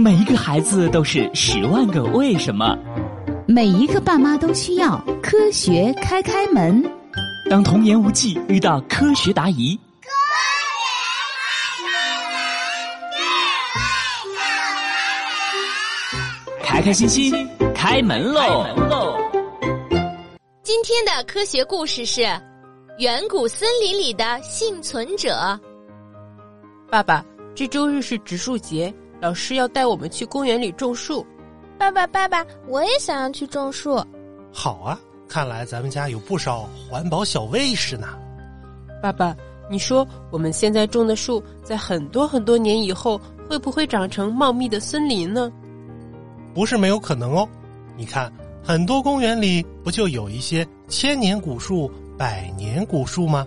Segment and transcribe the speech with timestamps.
[0.00, 2.74] 每一个孩子都是十万个为什么，
[3.46, 6.82] 每一个爸妈都需要科学开开门。
[7.50, 9.78] 当童言无忌遇到科学答疑，
[16.62, 18.64] 开开心心开门喽！
[20.62, 22.22] 今天的科学故事是
[22.96, 25.60] 远古森林里的幸存者。
[26.90, 27.22] 爸爸，
[27.54, 31.24] 这周日是植树节，老师要带我们去公园里种树。
[31.78, 34.02] 爸爸，爸爸，我也想要去种树。
[34.52, 38.08] 好啊，看来咱们家有不少环保小卫士呢。
[39.02, 39.36] 爸爸，
[39.70, 45.50] 你说我们现在种的树，在很多很多年以后，会不会长成茂密的森林呢？
[46.52, 47.48] 不是没有可能哦。
[47.96, 48.32] 你看，
[48.62, 53.46] 很多公园里不就有一些千年古树、百年古树吗？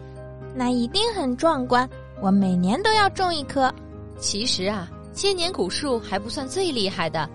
[0.56, 1.88] 那一定很壮观。
[2.22, 3.74] 我每年都要种一棵。
[4.18, 7.30] 其实啊，千年古树还不算最厉害的。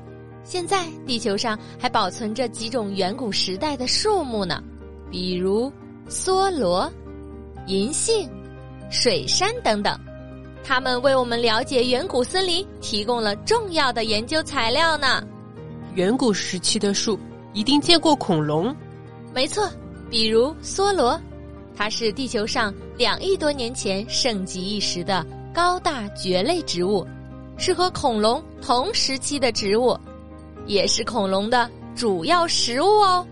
[0.44, 4.62] 现在地球上还保存着几种远古时代的树木呢，
[5.10, 5.70] 比如
[6.08, 6.90] 梭罗、
[7.66, 8.28] 银杏、
[8.90, 9.98] 水杉等等。
[10.64, 15.22] 它们为我们了解远古森林提供了重要的研究材料呢。
[15.94, 17.18] 远古时期的树
[17.52, 18.74] 一定见过恐龙。
[19.34, 19.70] 没错，
[20.10, 21.18] 比如梭罗，
[21.76, 27.06] 它是地球上两亿多年前盛极一时的高大蕨类植物，
[27.58, 29.98] 是和恐龙同时期的植物，
[30.66, 33.26] 也是恐龙的主要食物哦。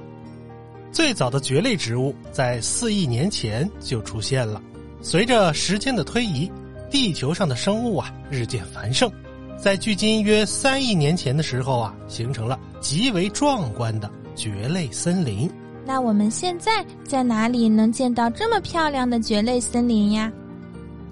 [0.92, 4.60] 最早的蕨类植物在四亿年前就出现了。
[5.00, 6.50] 随着时间的推移，
[6.90, 9.10] 地球上的生物啊日渐繁盛，
[9.56, 15.48] 在距今约三亿年前的时候啊，形成了极为壮观的蕨类森林。
[15.84, 20.32] 那我们现在在哪里能见到这么漂亮的蕨类森林呀？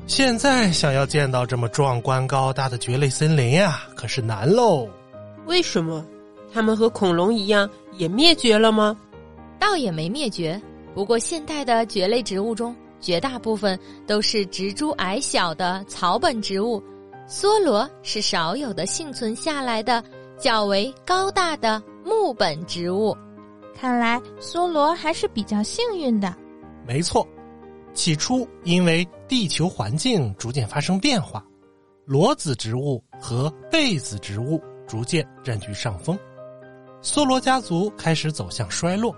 [0.06, 4.86] 现在想要见到这么壮观高大的蕨类森林呀，可是难喽。
[5.46, 6.04] 为什么？
[6.52, 8.96] 它们和恐龙一样也灭绝了吗？
[9.58, 10.60] 倒也没灭绝，
[10.94, 16.82] 不过现代的蕨类植物中，绝大部分都是植株矮小的草本植物，
[17.26, 20.04] 梭罗是少有的幸存下来的
[20.38, 23.16] 较为高大的木本植物。
[23.74, 26.32] 看来梭罗还是比较幸运的。
[26.86, 27.26] 没错，
[27.94, 31.42] 起初因为地球环境逐渐发生变化，
[32.04, 36.18] 裸子植物和被子植物逐渐占据上风，
[37.02, 39.14] 梭罗家族开始走向衰落，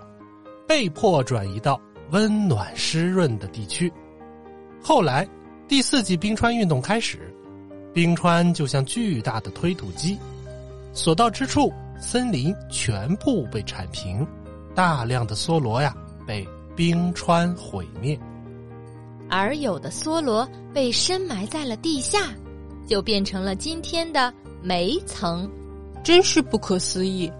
[0.67, 1.79] 被迫转移到
[2.11, 3.91] 温暖湿润的地区。
[4.81, 5.27] 后来，
[5.67, 7.33] 第四纪冰川运动开始，
[7.93, 10.17] 冰川就像巨大的推土机，
[10.93, 14.25] 所到之处，森林全部被铲平。
[14.75, 15.95] 大量的梭罗呀
[16.27, 18.17] 被冰川毁灭，
[19.29, 22.33] 而有的梭罗被深埋在了地下，
[22.87, 25.49] 就变成了今天的煤层，
[26.03, 27.31] 真是不可思议。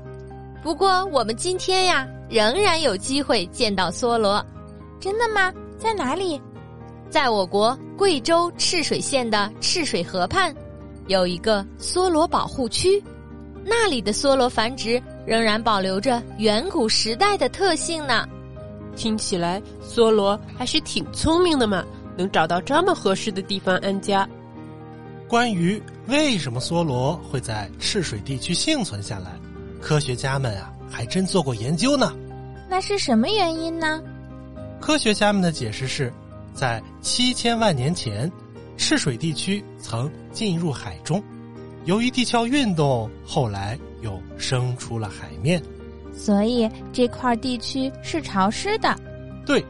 [0.64, 4.46] 不过我们今天呀，仍然有机会见到梭罗，
[5.00, 5.54] 真的吗？
[5.78, 6.42] 在哪里？
[7.10, 10.54] 在我国贵州赤水县的赤水河畔，
[11.08, 13.02] 有一个梭罗保护区，
[13.64, 15.02] 那里的梭罗繁殖。
[15.26, 18.26] 仍然保留着远古时代的特性呢。
[18.98, 21.86] 听起来梭罗还是挺聪明的嘛，
[22.18, 24.28] 能找到这么合适的地方安家。
[25.28, 29.40] 关于为什么梭罗会在赤水地区幸存下来，
[29.80, 32.14] 科学家们啊还真做过研究呢。
[32.70, 34.02] 那是什么原因呢？
[34.82, 36.12] 科学家们的解释是，
[36.54, 38.30] 在七千万年前，
[38.76, 41.24] 赤水地区曾进入海中，
[41.86, 43.78] 由于地壳运动，后来。
[44.04, 45.60] 又生出了海面，
[46.14, 48.96] 所以这块地区是潮湿的。
[49.46, 49.64] 对，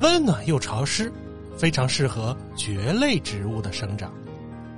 [0.00, 1.12] 温暖又潮湿，
[1.56, 4.12] 非常适合蕨类植物的生长。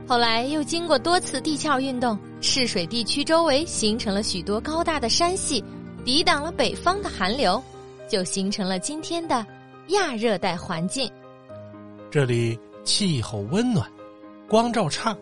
[0.07, 5.63] 后来又经过多次地壳运动，赤水地区周围形成了许多高大的山系，
[6.05, 7.63] 抵挡了北方的寒流，
[8.09, 9.47] 就形成了今天的
[9.89, 11.11] 亚热带环境。
[12.11, 13.89] 这里气候温暖，
[14.49, 15.17] 光照差，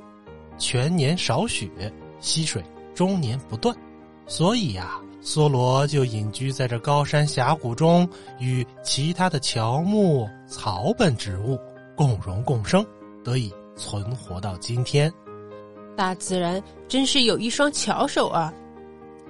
[0.57, 1.69] 全年少雪，
[2.21, 2.63] 溪水。
[2.95, 3.77] 终年不断，
[4.29, 8.07] 所以呀，梭罗就隐居在这高山峡谷中，
[8.39, 11.59] 与其他的乔木、草本植物
[11.97, 12.87] 共荣共生，
[13.25, 15.11] 得以存活到今天。
[15.97, 18.53] 大自然真是有一双巧手啊！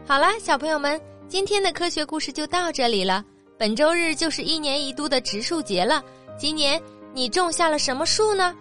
[0.04, 3.24] 好啦，小朋友们，今天的科学故事就到这里了。
[3.56, 6.02] 本周日就是一年一度的植树节了，
[6.36, 6.80] 今年
[7.14, 8.52] 你种下了什么树呢？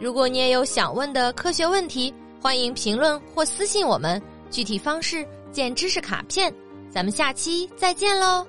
[0.00, 4.20] 如果你也有想问的科学问题，欢迎评论或私信我们。
[4.50, 6.52] 具体方式见知识卡片，
[6.90, 8.46] 咱们下期再见喽。